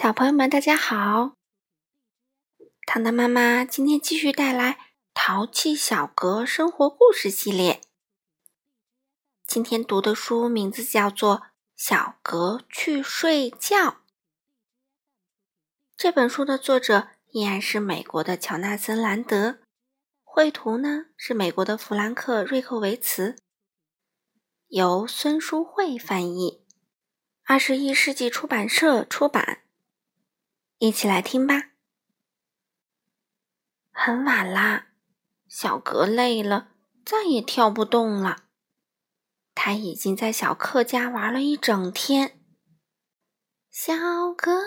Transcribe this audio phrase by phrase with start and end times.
[0.00, 1.32] 小朋友们，大家好！
[2.86, 4.74] 糖糖妈妈今天继续带来
[5.12, 7.72] 《淘气小格生活故事系列》。
[9.44, 11.38] 今天读的书名字叫做
[11.74, 13.76] 《小格去睡觉》。
[15.96, 19.58] 这本书的作者依然是美国的乔纳森·兰德，
[20.22, 23.34] 绘图呢是美国的弗兰克·瑞克维茨，
[24.68, 26.64] 由孙淑慧翻译，
[27.42, 29.64] 二十一世纪出版社出版。
[30.78, 31.70] 一起来听吧。
[33.90, 34.92] 很晚啦，
[35.48, 36.72] 小格累了，
[37.04, 38.44] 再也跳不动了。
[39.54, 42.40] 他已经在小克家玩了一整天。
[43.70, 43.94] 小
[44.32, 44.62] 格，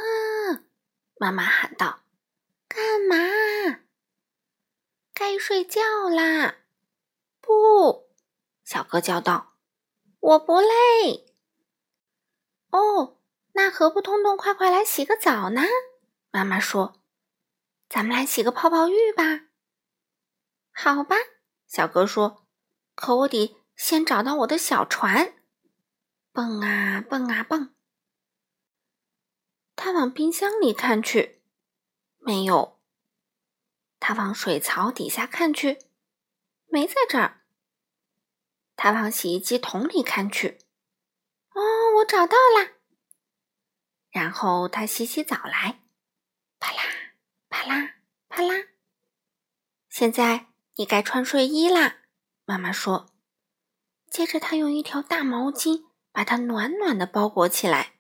[1.18, 2.02] 妈妈喊道
[2.68, 3.80] ：“干嘛？
[5.14, 6.56] 该睡觉啦！”
[7.40, 8.10] 不，
[8.66, 9.54] 小格叫道
[10.20, 11.34] ：“我不累。”
[12.72, 13.18] 哦，
[13.54, 15.62] 那何不通通快快来洗个澡呢？
[16.32, 17.02] 妈妈说
[17.90, 19.48] ：“咱们来洗个泡泡浴吧。”
[20.72, 21.16] 好吧，
[21.68, 22.48] 小哥说
[22.96, 25.36] ：“可我得先找到我的小船。”
[26.32, 27.74] 蹦啊蹦啊蹦，
[29.76, 31.42] 他往冰箱里看去，
[32.20, 32.80] 没有；
[34.00, 35.80] 他往水槽底下看去，
[36.68, 37.42] 没在这儿；
[38.78, 40.60] 他往洗衣机桶里看去，
[41.52, 41.62] 哦，
[41.98, 42.72] 我找到啦。
[44.10, 45.82] 然后他洗起澡来。
[47.64, 47.94] 啪啦，
[48.28, 48.56] 啪啦，
[49.88, 51.98] 现在你该穿睡衣啦，
[52.44, 53.14] 妈妈说。
[54.10, 58.00] 接着，她用一条大毛巾把它暖暖的包裹起来。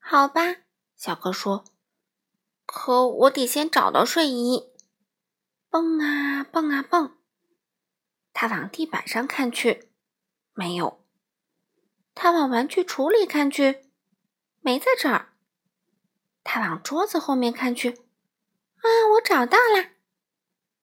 [0.00, 0.56] 好吧，
[0.96, 1.64] 小哥说。
[2.66, 4.72] 可我得先找到睡衣。
[5.70, 7.18] 蹦啊蹦啊蹦，
[8.32, 9.92] 他往地板上看去，
[10.52, 11.06] 没有。
[12.12, 13.88] 他往玩具橱里看去，
[14.58, 15.36] 没在这儿。
[16.42, 18.00] 他往桌子后面看去，
[18.82, 19.90] 啊，我找到啦。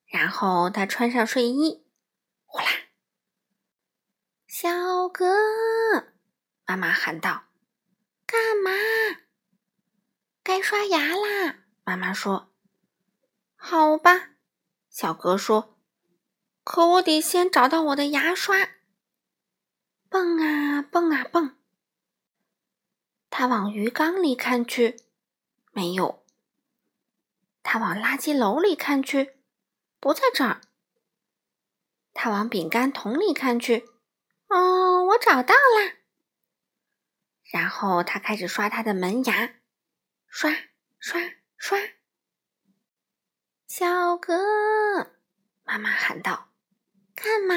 [0.08, 1.86] 然后他穿上睡衣，
[2.46, 2.66] 呼啦！
[4.48, 5.28] 小哥，
[6.66, 7.44] 妈妈喊道
[8.26, 8.72] ：“干嘛？
[10.42, 12.52] 该刷牙啦。”妈妈说
[13.56, 14.32] ：“好吧。”
[14.90, 15.78] 小哥说
[16.64, 18.70] ：“可我得先找到我的牙刷。”
[20.10, 21.56] 蹦啊蹦啊蹦，
[23.30, 25.02] 他往鱼缸里看去。
[25.72, 26.19] 没有，
[27.62, 29.38] 他往垃圾篓里看去，
[30.00, 30.62] 不在这儿。
[32.14, 33.86] 他往饼干桶里看去，
[34.48, 35.98] 哦，我找到啦。
[37.52, 39.56] 然后他开始刷他的门牙，
[40.28, 40.52] 刷
[41.00, 41.22] 刷
[41.58, 41.78] 刷。
[43.68, 45.16] 小哥，
[45.64, 46.50] 妈妈喊道
[47.16, 47.56] ：“干嘛？”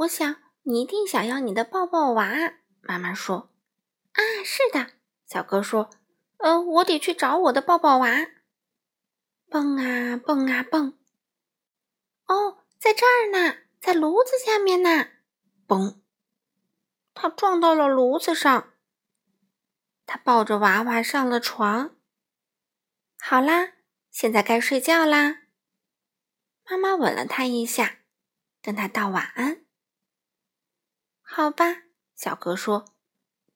[0.00, 2.28] 我想你一定想要你的抱抱娃。
[2.80, 3.52] 妈妈说
[4.12, 4.94] ：“啊，是的。”
[5.26, 5.90] 小哥说。
[6.42, 8.26] 呃，我得去找我的抱抱娃。
[9.48, 10.98] 蹦啊蹦啊蹦！
[12.26, 15.06] 哦，在这儿呢，在炉子下面呢。
[15.68, 16.00] 嘣！
[17.14, 18.72] 他撞到了炉子上。
[20.04, 21.94] 他抱着娃娃上了床。
[23.20, 23.74] 好啦，
[24.10, 25.42] 现在该睡觉啦。
[26.64, 27.98] 妈妈吻了他一下，
[28.60, 29.64] 跟他道晚安。
[31.20, 31.84] 好吧，
[32.16, 32.86] 小哥说。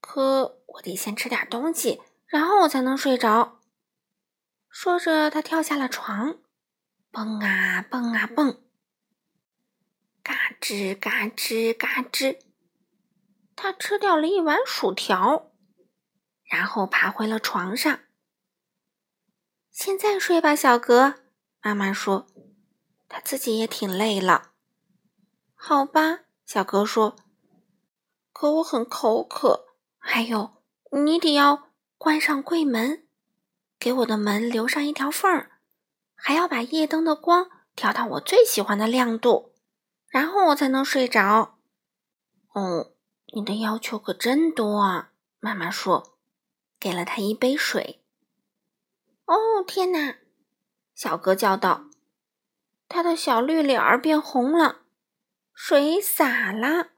[0.01, 2.01] 可我得先吃点东西。
[2.37, 3.63] 然后我才能睡着。
[4.69, 6.37] 说着，他跳下了床，
[7.11, 8.61] 蹦啊蹦啊蹦，
[10.23, 12.41] 嘎吱嘎吱嘎吱，
[13.55, 15.51] 他吃掉了一碗薯条，
[16.45, 18.01] 然后爬回了床上。
[19.71, 21.15] 现在睡吧，小格。
[21.63, 22.27] 妈妈说，
[23.09, 24.53] 他自己也挺累了。
[25.55, 27.17] 好吧，小格说。
[28.35, 31.66] 可我很口渴，还有，你得要。
[31.99, 33.07] 关上柜门，
[33.79, 35.53] 给我的门留上一条缝儿，
[36.15, 39.55] 还要把夜灯的光调到我最喜欢的亮度，
[40.09, 41.59] 然后我才能睡着。
[42.53, 42.93] 哦，
[43.35, 45.13] 你的要求可真多啊！
[45.41, 46.19] 妈妈说，
[46.79, 48.03] 给了他一杯水。
[49.25, 50.19] 哦，天哪！
[50.95, 51.87] 小哥叫道，
[52.89, 54.83] 他的小绿脸儿变红了，
[55.53, 56.91] 水洒了。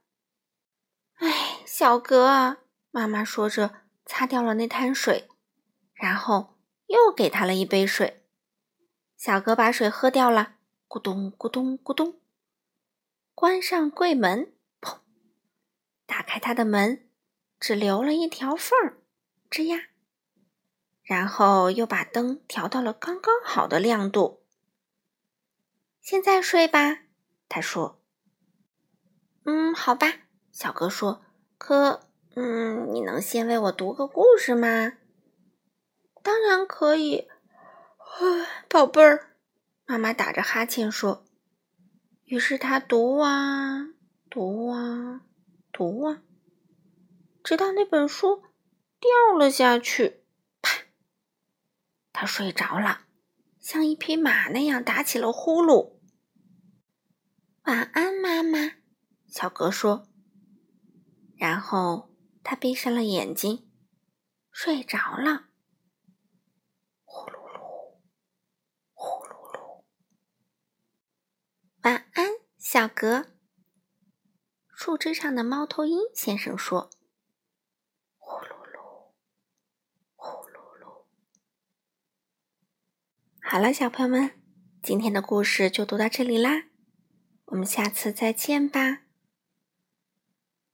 [1.14, 2.58] 哎，小哥，
[2.90, 3.87] 妈妈说着。
[4.08, 5.28] 擦掉了那滩水，
[5.92, 8.24] 然后又给他了一杯水。
[9.18, 10.54] 小哥把水喝掉了，
[10.88, 12.18] 咕咚咕咚咕咚，
[13.34, 15.00] 关上柜门，砰！
[16.06, 17.10] 打开他的门，
[17.60, 19.02] 只留了一条缝儿，
[19.50, 19.90] 吱呀。
[21.02, 24.46] 然后又把灯调到了刚刚好的亮度。
[26.00, 27.02] 现在睡吧，
[27.46, 28.02] 他说。
[29.44, 30.20] 嗯，好吧，
[30.50, 31.22] 小哥说。
[31.58, 32.07] 可。
[32.40, 34.92] 嗯，你能先为我读个故事吗？
[36.22, 37.26] 当然可以。
[38.68, 39.34] 宝贝儿，
[39.86, 41.24] 妈妈打着哈欠说。
[42.26, 43.88] 于是他读啊
[44.30, 45.22] 读啊
[45.72, 46.22] 读啊，
[47.42, 48.44] 直到那本书
[49.00, 50.22] 掉了下去，
[50.62, 50.84] 啪！
[52.12, 53.06] 他睡着了，
[53.58, 55.94] 像一匹马那样打起了呼噜。
[57.64, 58.74] 晚安，妈妈，
[59.26, 60.06] 小格说。
[61.36, 62.10] 然后
[62.50, 63.70] 他闭上了眼睛，
[64.50, 65.50] 睡着了。
[67.04, 67.98] 呼噜噜，
[68.94, 69.84] 呼噜噜。
[71.82, 73.26] 晚安，小格。
[74.74, 76.88] 树枝上的猫头鹰先生说
[78.16, 79.12] ：“呼噜噜，
[80.16, 81.04] 呼噜噜。”
[83.44, 84.40] 好了，小朋友们，
[84.82, 86.70] 今天的故事就读到这里啦，
[87.44, 89.02] 我们下次再见吧。